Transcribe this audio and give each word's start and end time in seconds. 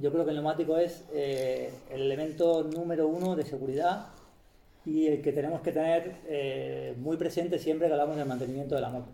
yo 0.00 0.12
creo 0.12 0.24
que 0.24 0.30
el 0.30 0.36
neumático 0.36 0.76
es 0.76 1.04
eh, 1.12 1.72
el 1.90 2.02
elemento 2.02 2.62
número 2.64 3.08
uno 3.08 3.36
de 3.36 3.44
seguridad 3.44 4.08
y 4.84 5.06
el 5.06 5.22
que 5.22 5.32
tenemos 5.32 5.60
que 5.60 5.72
tener 5.72 6.16
eh, 6.26 6.94
muy 6.98 7.16
presente 7.16 7.58
siempre 7.58 7.88
que 7.88 7.92
hablamos 7.92 8.16
del 8.16 8.26
mantenimiento 8.26 8.74
de 8.74 8.80
la 8.80 8.90
moto. 8.90 9.10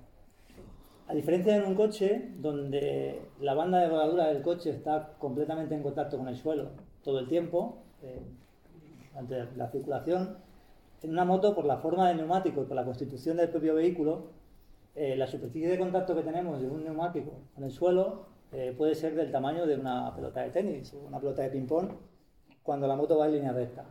A 1.07 1.15
diferencia 1.15 1.61
de 1.61 1.67
un 1.67 1.75
coche, 1.75 2.31
donde 2.39 3.21
la 3.41 3.55
banda 3.55 3.81
de 3.81 3.89
rodadura 3.89 4.29
del 4.29 4.43
coche 4.43 4.71
está 4.71 5.15
completamente 5.19 5.75
en 5.75 5.83
contacto 5.83 6.17
con 6.17 6.29
el 6.29 6.37
suelo 6.37 6.71
todo 7.03 7.19
el 7.19 7.29
tiempo, 7.29 7.83
eh, 8.03 8.23
ante 9.15 9.47
la 9.57 9.69
circulación, 9.69 10.39
en 11.03 11.11
una 11.11 11.25
moto, 11.25 11.55
por 11.55 11.67
la 11.67 11.77
forma 11.77 12.09
del 12.09 12.17
neumático 12.17 12.63
y 12.63 12.65
por 12.65 12.77
la 12.77 12.85
constitución 12.85 13.37
del 13.37 13.51
propio 13.51 13.75
vehículo, 13.75 14.29
eh, 14.95 15.17
la 15.17 15.27
superficie 15.27 15.69
de 15.69 15.79
contacto 15.79 16.15
que 16.15 16.23
tenemos 16.23 16.61
de 16.61 16.69
un 16.69 16.85
neumático 16.85 17.33
con 17.55 17.65
el 17.65 17.71
suelo 17.71 18.27
puede 18.77 18.95
ser 18.95 19.15
del 19.15 19.33
tamaño 19.33 19.67
de 19.67 19.77
una 19.77 20.15
pelota 20.15 20.43
de 20.43 20.51
tenis 20.51 20.95
o 20.95 20.99
una 21.07 21.19
pelota 21.19 21.43
de 21.43 21.51
ping-pong 21.51 21.89
cuando 22.63 22.87
la 22.87 22.97
moto 22.97 23.19
va 23.19 23.27
en 23.27 23.33
línea 23.33 23.53
recta. 23.53 23.85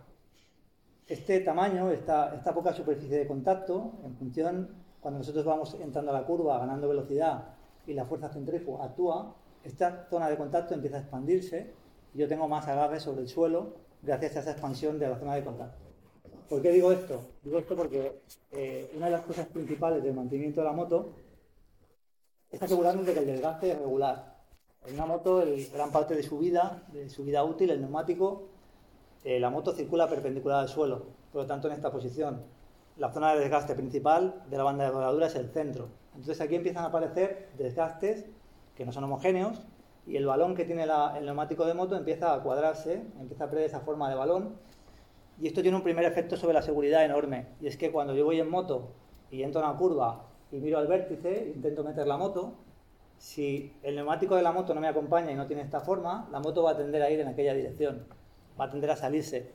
Este 1.05 1.41
tamaño, 1.41 1.91
esta, 1.91 2.33
esta 2.33 2.53
poca 2.53 2.73
superficie 2.73 3.17
de 3.17 3.27
contacto, 3.27 3.91
en 4.05 4.15
función, 4.15 4.69
cuando 5.01 5.19
nosotros 5.19 5.43
vamos 5.43 5.73
entrando 5.81 6.11
a 6.11 6.13
la 6.13 6.25
curva, 6.25 6.57
ganando 6.59 6.87
velocidad 6.87 7.43
y 7.85 7.93
la 7.93 8.05
fuerza 8.05 8.29
centrífuga 8.29 8.85
actúa, 8.85 9.35
esta 9.63 10.07
zona 10.09 10.29
de 10.29 10.37
contacto 10.37 10.73
empieza 10.73 10.97
a 10.97 10.99
expandirse 11.01 11.73
y 12.13 12.19
yo 12.19 12.27
tengo 12.27 12.47
más 12.47 12.67
agarre 12.67 12.99
sobre 12.99 13.21
el 13.21 13.27
suelo 13.27 13.75
gracias 14.01 14.37
a 14.37 14.39
esa 14.39 14.51
expansión 14.51 14.97
de 14.97 15.09
la 15.09 15.17
zona 15.17 15.35
de 15.35 15.43
contacto. 15.43 15.83
¿Por 16.49 16.61
qué 16.61 16.71
digo 16.71 16.91
esto? 16.91 17.21
Digo 17.43 17.59
esto 17.59 17.75
porque 17.75 18.21
eh, 18.51 18.91
una 18.95 19.07
de 19.07 19.11
las 19.11 19.21
cosas 19.21 19.47
principales 19.47 20.03
del 20.03 20.13
mantenimiento 20.13 20.61
de 20.61 20.67
la 20.67 20.73
moto 20.73 21.15
es 22.49 22.61
asegurarnos 22.61 23.05
de 23.05 23.13
que 23.13 23.19
el 23.19 23.25
desgaste 23.25 23.71
es 23.71 23.79
regular. 23.79 24.32
En 24.85 24.95
una 24.95 25.05
moto, 25.05 25.41
el, 25.41 25.69
gran 25.71 25.91
parte 25.91 26.15
de 26.15 26.23
su 26.23 26.37
vida, 26.39 26.83
de 26.91 27.09
su 27.09 27.23
vida 27.23 27.43
útil, 27.43 27.69
el 27.69 27.79
neumático, 27.79 28.43
eh, 29.23 29.39
la 29.39 29.49
moto 29.49 29.71
circula 29.73 30.09
perpendicular 30.09 30.59
al 30.59 30.67
suelo, 30.67 31.05
por 31.31 31.43
lo 31.43 31.47
tanto 31.47 31.67
en 31.67 31.73
esta 31.73 31.91
posición. 31.91 32.41
La 32.97 33.11
zona 33.11 33.33
de 33.33 33.39
desgaste 33.39 33.75
principal 33.75 34.43
de 34.49 34.57
la 34.57 34.63
banda 34.63 34.83
de 34.83 34.91
rodadura 34.91 35.27
es 35.27 35.35
el 35.35 35.49
centro. 35.49 35.87
Entonces 36.13 36.41
aquí 36.41 36.55
empiezan 36.55 36.83
a 36.83 36.87
aparecer 36.87 37.49
desgastes 37.57 38.25
que 38.75 38.85
no 38.85 38.91
son 38.91 39.05
homogéneos 39.05 39.61
y 40.05 40.17
el 40.17 40.25
balón 40.25 40.53
que 40.53 40.65
tiene 40.65 40.83
el 40.83 41.25
neumático 41.25 41.65
de 41.65 41.73
moto 41.73 41.95
empieza 41.95 42.33
a 42.33 42.43
cuadrarse, 42.43 43.03
empieza 43.19 43.45
a 43.45 43.49
perder 43.49 43.65
esa 43.65 43.79
forma 43.79 44.09
de 44.09 44.15
balón 44.15 44.55
y 45.39 45.47
esto 45.47 45.61
tiene 45.61 45.77
un 45.77 45.83
primer 45.83 46.05
efecto 46.05 46.35
sobre 46.35 46.53
la 46.53 46.61
seguridad 46.61 47.05
enorme 47.05 47.47
y 47.61 47.67
es 47.67 47.77
que 47.77 47.91
cuando 47.91 48.13
yo 48.13 48.25
voy 48.25 48.39
en 48.39 48.49
moto 48.49 48.89
y 49.31 49.43
entro 49.43 49.63
a 49.63 49.69
una 49.69 49.79
curva 49.79 50.25
y 50.51 50.57
miro 50.57 50.77
al 50.77 50.87
vértice, 50.87 51.51
intento 51.55 51.83
meter 51.83 52.05
la 52.05 52.17
moto, 52.17 52.53
si 53.23 53.73
el 53.83 53.95
neumático 53.95 54.35
de 54.35 54.41
la 54.41 54.51
moto 54.51 54.73
no 54.73 54.81
me 54.81 54.89
acompaña 54.89 55.31
y 55.31 55.35
no 55.35 55.47
tiene 55.47 55.61
esta 55.61 55.79
forma, 55.79 56.27
la 56.29 56.41
moto 56.41 56.63
va 56.63 56.71
a 56.71 56.77
tender 56.77 57.01
a 57.01 57.09
ir 57.09 57.21
en 57.21 57.29
aquella 57.29 57.53
dirección 57.53 58.05
va 58.59 58.65
a 58.65 58.69
tender 58.69 58.91
a 58.91 58.97
salirse. 58.97 59.51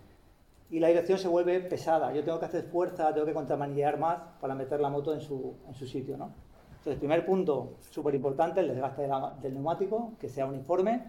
Y 0.71 0.81
la 0.81 0.89
dirección 0.89 1.19
se 1.19 1.29
vuelve 1.29 1.61
pesada. 1.61 2.15
Yo 2.15 2.25
tengo 2.25 2.39
que 2.39 2.47
hacer 2.47 2.65
fuerza, 2.65 3.13
tengo 3.13 3.27
que 3.27 3.35
contramanillear 3.35 3.99
más 3.99 4.21
para 4.41 4.55
meter 4.55 4.81
la 4.81 4.89
moto 4.89 5.13
en 5.13 5.21
su, 5.21 5.55
en 5.67 5.75
su 5.75 5.87
sitio. 5.87 6.17
¿no? 6.17 6.33
Entonces, 6.79 6.99
primer 6.99 7.25
punto, 7.25 7.75
súper 7.91 8.15
importante, 8.15 8.61
el 8.61 8.69
desgaste 8.69 9.09
del 9.43 9.53
neumático, 9.55 10.13
que 10.19 10.31
sea 10.31 10.47
uniforme. 10.47 11.05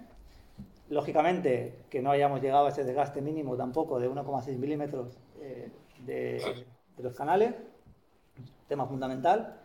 Lógicamente, 0.89 1.83
que 1.89 2.01
no 2.01 2.11
hayamos 2.11 2.41
llegado 2.41 2.65
a 2.65 2.69
ese 2.69 2.83
desgaste 2.83 3.21
mínimo 3.21 3.55
tampoco 3.55 3.99
de 3.99 4.09
1,6 4.09 4.57
milímetros 4.57 5.17
eh, 5.39 5.71
de, 6.05 6.65
los 6.97 7.13
canales, 7.13 7.53
tema 8.67 8.85
fundamental. 8.85 9.61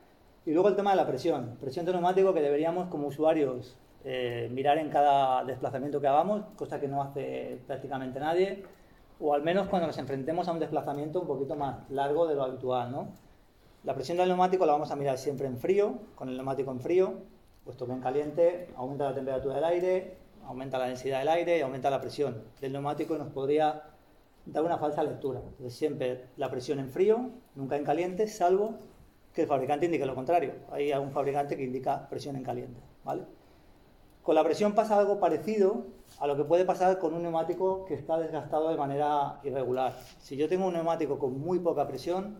Y 0.46 0.52
luego 0.52 0.68
el 0.68 0.76
tema 0.76 0.90
de 0.90 0.96
la 0.96 1.06
presión, 1.06 1.56
presión 1.58 1.86
neumático 1.86 2.34
que 2.34 2.42
deberíamos 2.42 2.88
como 2.88 3.06
usuarios 3.06 3.78
eh, 4.04 4.50
mirar 4.52 4.76
en 4.76 4.90
cada 4.90 5.42
desplazamiento 5.44 6.02
que 6.02 6.06
hagamos, 6.06 6.44
cosa 6.56 6.78
que 6.78 6.86
no 6.86 7.02
hace 7.02 7.60
prácticamente 7.66 8.20
nadie, 8.20 8.62
o 9.18 9.32
al 9.32 9.42
menos 9.42 9.68
cuando 9.68 9.86
nos 9.86 9.96
enfrentemos 9.96 10.46
a 10.46 10.52
un 10.52 10.58
desplazamiento 10.58 11.22
un 11.22 11.26
poquito 11.26 11.56
más 11.56 11.88
largo 11.88 12.26
de 12.26 12.34
lo 12.34 12.42
habitual. 12.42 12.92
¿no? 12.92 13.08
La 13.84 13.94
presión 13.94 14.18
del 14.18 14.28
neumático 14.28 14.66
la 14.66 14.72
vamos 14.72 14.90
a 14.90 14.96
mirar 14.96 15.16
siempre 15.16 15.46
en 15.46 15.56
frío, 15.56 15.94
con 16.14 16.28
el 16.28 16.36
neumático 16.36 16.70
en 16.70 16.80
frío, 16.80 17.14
puesto 17.64 17.86
que 17.86 17.92
en 17.92 18.02
caliente 18.02 18.68
aumenta 18.76 19.04
la 19.04 19.14
temperatura 19.14 19.54
del 19.54 19.64
aire, 19.64 20.18
aumenta 20.44 20.76
la 20.78 20.88
densidad 20.88 21.20
del 21.20 21.28
aire 21.28 21.56
y 21.56 21.60
aumenta 21.62 21.88
la 21.88 22.02
presión 22.02 22.42
del 22.60 22.72
neumático 22.72 23.14
y 23.14 23.18
nos 23.18 23.28
podría 23.28 23.84
dar 24.44 24.62
una 24.62 24.76
falsa 24.76 25.02
lectura. 25.02 25.40
Entonces 25.40 25.74
siempre 25.74 26.26
la 26.36 26.50
presión 26.50 26.78
en 26.80 26.90
frío, 26.90 27.30
nunca 27.54 27.76
en 27.76 27.84
caliente, 27.84 28.26
salvo 28.26 28.74
que 29.34 29.42
el 29.42 29.48
fabricante 29.48 29.86
indique 29.86 30.06
lo 30.06 30.14
contrario. 30.14 30.52
Hay 30.70 30.92
algún 30.92 31.10
fabricante 31.10 31.56
que 31.56 31.64
indica 31.64 32.08
presión 32.08 32.36
en 32.36 32.44
caliente. 32.44 32.80
¿vale? 33.04 33.24
Con 34.22 34.36
la 34.36 34.44
presión 34.44 34.74
pasa 34.74 34.98
algo 34.98 35.18
parecido 35.18 35.86
a 36.20 36.26
lo 36.26 36.36
que 36.36 36.44
puede 36.44 36.64
pasar 36.64 36.98
con 36.98 37.12
un 37.14 37.22
neumático 37.22 37.84
que 37.84 37.94
está 37.94 38.16
desgastado 38.16 38.70
de 38.70 38.76
manera 38.76 39.40
irregular. 39.42 39.94
Si 40.20 40.36
yo 40.36 40.48
tengo 40.48 40.66
un 40.66 40.74
neumático 40.74 41.18
con 41.18 41.38
muy 41.38 41.58
poca 41.58 41.86
presión, 41.88 42.38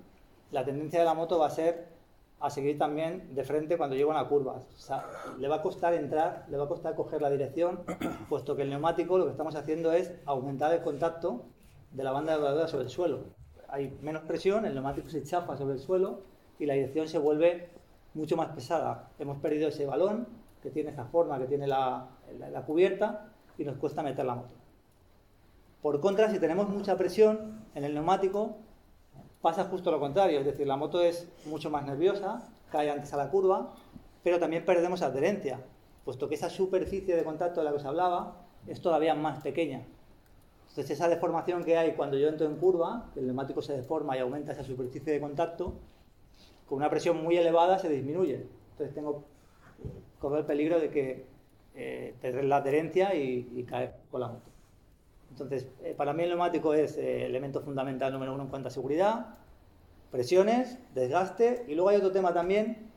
la 0.53 0.65
tendencia 0.65 1.01
de 1.01 1.05
la 1.05 1.15
moto 1.15 1.39
va 1.39 1.49
a 1.49 1.51
ser 1.51 1.93
a 2.41 2.51
seguir 2.51 2.79
también 2.79 3.35
de 3.35 3.43
frente 3.43 3.77
cuando 3.77 3.97
llego 3.97 4.13
a 4.13 4.21
una 4.21 4.29
curva. 4.29 4.53
O 4.53 4.79
sea, 4.79 5.05
le 5.39 5.49
va 5.49 5.57
a 5.57 5.63
costar 5.63 5.95
entrar, 5.95 6.47
le 6.49 6.57
va 6.57 6.65
a 6.65 6.69
costar 6.69 6.95
coger 6.95 7.21
la 7.21 7.31
dirección, 7.31 7.85
puesto 8.29 8.55
que 8.55 8.63
el 8.63 8.71
neumático 8.71 9.19
lo 9.19 9.25
que 9.25 9.33
estamos 9.33 9.57
haciendo 9.57 9.93
es 9.93 10.13
aumentar 10.27 10.73
el 10.73 10.83
contacto 10.83 11.47
de 11.91 12.05
la 12.05 12.13
banda 12.13 12.33
de 12.33 12.39
rodadura 12.39 12.69
sobre 12.69 12.85
el 12.85 12.91
suelo. 12.91 13.25
Hay 13.69 13.99
menos 14.01 14.23
presión, 14.23 14.65
el 14.65 14.75
neumático 14.75 15.09
se 15.09 15.25
chafa 15.25 15.57
sobre 15.57 15.75
el 15.75 15.81
suelo 15.81 16.34
y 16.59 16.67
la 16.67 16.75
dirección 16.75 17.09
se 17.09 17.19
vuelve 17.19 17.69
mucho 18.15 18.37
más 18.37 18.49
pesada. 18.49 19.11
Hemos 19.19 19.39
perdido 19.39 19.69
ese 19.69 19.87
balón 19.87 20.27
que 20.63 20.71
tiene 20.71 20.91
esa 20.91 21.05
forma, 21.05 21.39
que 21.39 21.47
tiene 21.47 21.67
la, 21.67 22.09
cubierta 22.67 23.29
y 23.59 23.65
nos 23.65 23.77
cuesta 23.77 24.03
meter 24.03 24.25
la 24.25 24.37
moto. 24.37 24.55
Por 25.83 26.01
contra, 26.01 26.31
si 26.31 26.39
tenemos 26.39 26.69
mucha 26.69 26.97
presión 26.97 27.67
en 27.75 27.85
el 27.85 27.93
neumático, 27.93 28.57
pasa 29.43 29.65
justo 29.65 29.91
lo 29.91 30.01
contrario, 30.01 30.41
es 30.41 30.47
decir, 30.47 30.67
la 30.67 30.77
moto 30.77 31.03
es 31.03 31.29
mucho 31.45 31.69
más 31.69 31.85
nerviosa, 31.85 32.49
cae 32.71 32.91
antes 32.91 33.13
a 33.13 33.19
la 33.19 33.31
curva, 33.31 33.75
pero 34.23 34.39
también 34.39 34.65
perdemos 34.65 35.03
adherencia, 35.03 35.61
puesto 36.05 36.29
que 36.29 36.37
esa 36.37 36.49
superficie 36.49 37.15
de 37.15 37.25
contacto 37.25 37.61
de 37.61 37.65
la 37.65 37.71
que 37.71 37.77
os 37.77 37.85
hablaba 37.85 38.47
es 38.67 38.81
todavía 38.81 39.15
más 39.15 39.43
pequeña. 39.43 39.85
Entonces 40.71 40.91
esa 40.91 41.09
deformación 41.09 41.63
que 41.63 41.77
hay 41.77 41.93
cuando 41.93 42.17
yo 42.17 42.29
entro 42.29 42.47
en 42.47 42.57
curva, 42.57 43.11
el 43.17 43.27
neumático 43.27 43.61
se 43.61 43.75
deforma 43.75 44.17
y 44.17 44.21
aumenta 44.21 44.53
esa 44.53 44.65
superficie 44.65 45.13
de 45.13 45.21
contacto, 45.21 45.75
con 46.67 46.79
una 46.79 46.91
presión 46.91 47.23
muy 47.23 47.37
elevada 47.37 47.79
se 47.79 47.89
disminuye. 47.89 48.47
Entonces 48.73 48.95
tengo 48.95 49.25
corre 50.25 50.39
el 50.39 50.47
peligro 50.47 50.81
de 50.81 50.89
que 50.89 51.27
eh, 51.75 52.15
la 52.43 52.57
adherencia 52.57 53.15
y, 53.15 53.65
caer 53.69 53.95
con 54.11 54.21
la 54.23 54.29
moto. 54.29 54.51
Entonces, 55.31 55.67
eh, 55.83 55.95
para 55.97 56.13
mí 56.13 56.23
el 56.23 56.31
neumático 56.31 56.73
es 56.73 56.97
eh, 56.97 57.27
elemento 57.27 57.61
fundamental 57.61 58.13
número 58.13 58.33
uno 58.33 58.45
en 58.45 58.49
cuanto 58.49 58.69
a 58.69 58.71
seguridad, 58.71 59.37
presiones, 60.11 60.79
desgaste, 60.95 61.65
y 61.69 61.75
luego 61.75 61.91
hay 61.91 61.97
otro 61.97 62.13
tema 62.13 62.33
también 62.33 62.91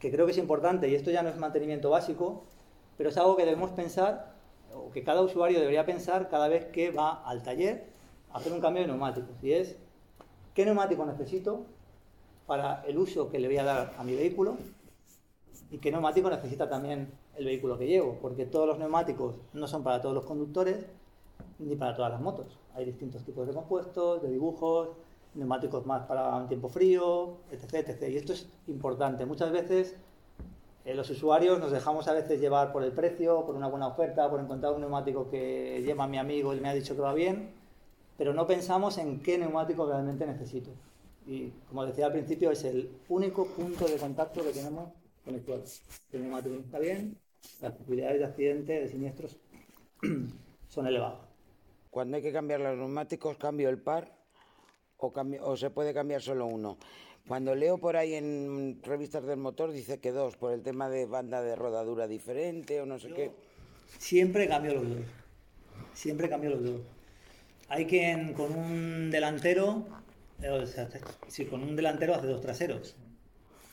que 0.00 0.10
creo 0.10 0.26
que 0.26 0.32
es 0.32 0.38
importante, 0.38 0.88
y 0.88 0.94
esto 0.94 1.10
ya 1.10 1.22
no 1.22 1.30
es 1.30 1.38
mantenimiento 1.38 1.88
básico, 1.88 2.44
pero 2.98 3.08
es 3.08 3.16
algo 3.16 3.36
que 3.36 3.46
debemos 3.46 3.70
pensar, 3.70 4.34
o 4.74 4.90
que 4.90 5.02
cada 5.02 5.22
usuario 5.22 5.58
debería 5.58 5.86
pensar 5.86 6.28
cada 6.28 6.48
vez 6.48 6.66
que 6.66 6.90
va 6.90 7.22
al 7.24 7.42
taller 7.42 7.84
a 8.32 8.38
hacer 8.38 8.52
un 8.52 8.60
cambio 8.60 8.82
de 8.82 8.88
neumáticos, 8.88 9.42
y 9.42 9.52
es, 9.52 9.78
¿qué 10.52 10.66
neumático 10.66 11.06
necesito 11.06 11.64
para 12.46 12.84
el 12.86 12.98
uso 12.98 13.30
que 13.30 13.38
le 13.38 13.48
voy 13.48 13.58
a 13.58 13.64
dar 13.64 13.94
a 13.98 14.04
mi 14.04 14.14
vehículo? 14.14 14.56
y 15.70 15.78
qué 15.78 15.90
neumático 15.90 16.30
necesita 16.30 16.68
también 16.68 17.10
el 17.36 17.44
vehículo 17.44 17.78
que 17.78 17.86
llevo, 17.86 18.18
porque 18.20 18.46
todos 18.46 18.66
los 18.66 18.78
neumáticos 18.78 19.34
no 19.52 19.66
son 19.66 19.82
para 19.82 20.00
todos 20.00 20.14
los 20.14 20.24
conductores 20.24 20.86
ni 21.58 21.76
para 21.76 21.94
todas 21.96 22.12
las 22.12 22.20
motos. 22.20 22.58
Hay 22.74 22.84
distintos 22.84 23.24
tipos 23.24 23.46
de 23.46 23.52
compuestos, 23.52 24.22
de 24.22 24.30
dibujos, 24.30 24.90
neumáticos 25.34 25.84
más 25.86 26.06
para 26.06 26.34
un 26.36 26.48
tiempo 26.48 26.68
frío, 26.68 27.38
etc. 27.50 27.88
etc. 27.88 28.08
Y 28.10 28.16
esto 28.16 28.32
es 28.32 28.48
importante. 28.68 29.26
Muchas 29.26 29.50
veces 29.50 29.96
eh, 30.84 30.94
los 30.94 31.10
usuarios 31.10 31.58
nos 31.58 31.72
dejamos 31.72 32.08
a 32.08 32.12
veces 32.12 32.40
llevar 32.40 32.72
por 32.72 32.82
el 32.84 32.92
precio, 32.92 33.44
por 33.44 33.54
una 33.54 33.68
buena 33.68 33.88
oferta, 33.88 34.30
por 34.30 34.40
encontrar 34.40 34.72
un 34.72 34.80
neumático 34.80 35.28
que 35.30 35.82
lleva 35.84 36.06
mi 36.06 36.18
amigo 36.18 36.54
y 36.54 36.60
me 36.60 36.68
ha 36.68 36.74
dicho 36.74 36.94
que 36.94 37.02
va 37.02 37.12
bien, 37.12 37.50
pero 38.16 38.32
no 38.32 38.46
pensamos 38.46 38.98
en 38.98 39.20
qué 39.20 39.36
neumático 39.36 39.86
realmente 39.86 40.26
necesito. 40.26 40.70
Y 41.26 41.50
como 41.68 41.84
decía 41.84 42.06
al 42.06 42.12
principio, 42.12 42.50
es 42.50 42.64
el 42.64 42.90
único 43.08 43.46
punto 43.46 43.86
de 43.86 43.96
contacto 43.96 44.44
que 44.44 44.50
tenemos 44.50 44.90
el 45.26 45.42
El 46.12 46.22
neumático 46.22 46.54
está 46.54 46.78
bien, 46.78 47.18
las 47.60 47.72
posibilidades 47.72 48.20
de 48.20 48.24
accidente, 48.24 48.72
de 48.80 48.88
siniestros, 48.88 49.36
son 50.68 50.86
elevadas. 50.86 51.18
Cuando 51.90 52.16
hay 52.16 52.22
que 52.22 52.32
cambiar 52.32 52.60
los 52.60 52.76
neumáticos, 52.76 53.36
cambio 53.36 53.68
el 53.68 53.78
par 53.78 54.12
o, 54.98 55.12
o 55.42 55.56
se 55.56 55.70
puede 55.70 55.92
cambiar 55.92 56.22
solo 56.22 56.46
uno. 56.46 56.78
Cuando 57.26 57.56
leo 57.56 57.78
por 57.78 57.96
ahí 57.96 58.14
en 58.14 58.80
revistas 58.84 59.24
del 59.24 59.38
motor 59.38 59.72
dice 59.72 59.98
que 59.98 60.12
dos, 60.12 60.36
por 60.36 60.52
el 60.52 60.62
tema 60.62 60.88
de 60.88 61.06
banda 61.06 61.42
de 61.42 61.56
rodadura 61.56 62.06
diferente 62.06 62.80
o 62.80 62.86
no 62.86 63.00
sé 63.00 63.12
qué. 63.12 63.32
Siempre 63.98 64.46
cambio 64.46 64.74
los 64.74 64.88
dos. 64.88 64.98
Siempre 65.92 66.28
cambio 66.28 66.50
los 66.50 66.64
dos. 66.64 66.80
Hay 67.68 67.86
quien 67.86 68.32
con 68.32 68.54
un 68.54 69.10
delantero, 69.10 69.84
o 70.38 70.66
sea, 70.66 70.88
si 71.28 71.46
con 71.46 71.62
un 71.62 71.76
delantero 71.76 72.14
hace 72.14 72.26
dos 72.26 72.40
traseros. 72.40 72.96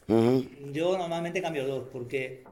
Yo 0.07 0.97
normalmente 0.97 1.41
cambio 1.41 1.65
dos, 1.65 1.87
porque 1.91 2.43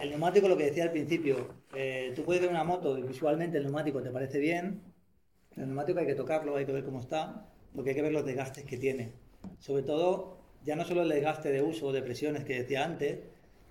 el 0.00 0.10
neumático, 0.10 0.48
lo 0.48 0.56
que 0.56 0.64
decía 0.64 0.84
al 0.84 0.90
principio, 0.90 1.54
eh, 1.74 2.12
tú 2.16 2.24
puedes 2.24 2.42
ver 2.42 2.50
una 2.50 2.64
moto 2.64 2.98
y 2.98 3.02
visualmente 3.02 3.58
el 3.58 3.64
neumático 3.64 4.02
te 4.02 4.10
parece 4.10 4.38
bien, 4.38 4.82
el 5.56 5.66
neumático 5.66 6.00
hay 6.00 6.06
que 6.06 6.14
tocarlo, 6.14 6.56
hay 6.56 6.66
que 6.66 6.72
ver 6.72 6.84
cómo 6.84 7.00
está, 7.00 7.46
porque 7.74 7.90
hay 7.90 7.96
que 7.96 8.02
ver 8.02 8.12
los 8.12 8.24
desgastes 8.24 8.64
que 8.64 8.76
tiene. 8.76 9.12
Sobre 9.58 9.82
todo, 9.82 10.38
ya 10.64 10.76
no 10.76 10.84
solo 10.84 11.02
el 11.02 11.08
desgaste 11.08 11.50
de 11.50 11.62
uso 11.62 11.86
o 11.86 11.92
de 11.92 12.02
presiones 12.02 12.44
que 12.44 12.62
decía 12.62 12.84
antes, 12.84 13.20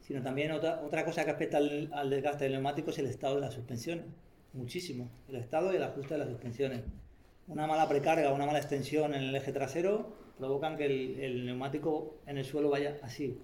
sino 0.02 0.22
también 0.22 0.52
otra, 0.52 0.82
otra 0.82 1.06
cosa 1.06 1.26
que 1.26 1.32
afecta 1.32 1.58
al, 1.58 2.10
desgaste 2.10 2.46
del 2.46 2.54
neumático 2.54 2.90
es 2.90 3.00
el 3.00 3.08
estado 3.08 3.36
de 3.36 3.42
las 3.42 3.54
suspensiones. 3.54 4.06
Muchísimo. 4.54 5.10
El 5.30 5.38
estado 5.38 5.72
y 5.72 5.78
el 5.78 5.84
ajuste 5.84 6.16
de 6.16 6.20
las 6.20 6.30
suspensiones. 6.30 6.82
Una 7.51 7.68
mala 7.68 7.86
precarga 7.89 8.31
una 8.31 8.45
mala 8.45 8.59
extensión 8.59 9.13
en 9.13 9.24
el 9.24 9.36
eje 9.36 9.51
trasero 9.51 10.15
provocan 10.38 10.77
que 10.77 10.86
el, 10.86 11.45
neumático 11.45 12.21
en 12.25 12.38
el 12.38 12.45
suelo 12.45 12.69
vaya 12.69 12.98
así. 13.03 13.42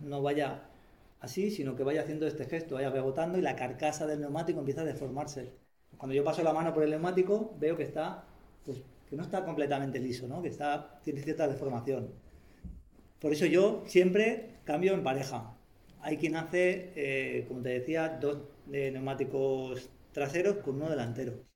no, 0.00 0.22
vaya 0.22 0.62
así, 1.20 1.50
sino 1.50 1.76
que 1.76 1.82
vaya 1.82 2.00
haciendo 2.00 2.26
este 2.26 2.46
gesto, 2.46 2.76
vaya 2.76 2.88
rebotando 2.88 3.36
y 3.36 3.42
la 3.42 3.54
carcasa 3.54 4.06
del 4.06 4.22
neumático 4.22 4.60
empieza 4.60 4.80
a 4.80 4.84
deformarse. 4.86 5.52
Cuando 5.98 6.14
yo 6.14 6.24
paso 6.24 6.42
la 6.42 6.54
mano 6.54 6.72
por 6.72 6.84
el 6.84 6.90
neumático, 6.90 7.54
veo 7.60 7.76
que 7.76 7.82
está, 7.82 8.24
pues, 8.64 8.80
que 9.10 9.14
no 9.14 9.22
está 9.22 9.44
completamente 9.44 9.98
liso, 9.98 10.26
¿no? 10.26 10.40
que 10.40 10.48
está, 10.48 10.98
tiene 11.02 11.20
cierta 11.20 11.46
deformación. 11.46 12.14
Por 13.20 13.30
eso 13.32 13.44
yo 13.44 13.84
siempre 13.86 14.60
cambio 14.64 14.94
en 14.94 15.02
pareja. 15.04 15.54
Hay 16.00 16.16
quien 16.16 16.36
hace, 16.36 16.92
eh, 16.96 17.44
como 17.46 17.60
te 17.60 17.68
decía, 17.68 18.08
dos 18.18 18.38
neumáticos 18.66 19.90
traseros 20.12 20.56
con 20.64 20.76
uno 20.76 20.88
delantero. 20.88 21.53